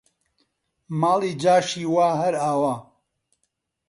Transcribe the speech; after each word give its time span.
ماڵی 0.99 1.31
جاشی 1.41 1.83
وا 1.93 2.07
هەر 2.21 2.33
ئاوا! 2.43 2.73